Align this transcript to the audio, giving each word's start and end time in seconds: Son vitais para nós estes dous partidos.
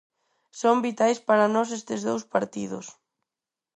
Son 0.61 0.75
vitais 0.87 1.17
para 1.27 1.51
nós 1.55 1.69
estes 1.79 2.01
dous 2.07 2.23
partidos. 2.33 2.85